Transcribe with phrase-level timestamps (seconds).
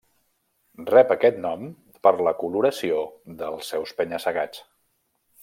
[0.85, 1.67] Rep aquest nom
[2.07, 3.03] per la coloració
[3.43, 4.67] dels seus penya-segats.